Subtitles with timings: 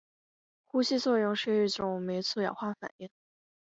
[0.65, 3.07] 呼吸作用是一种酶促氧化反应。